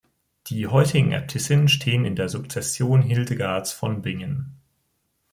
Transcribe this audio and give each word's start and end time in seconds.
Die 0.47 0.65
heutigen 0.65 1.11
Äbtissinnen 1.11 1.67
stehen 1.67 2.05
in 2.05 2.15
der 2.15 2.27
Sukzession 2.27 3.03
Hildegards 3.03 3.71
von 3.71 4.01
Bingen. 4.01 4.55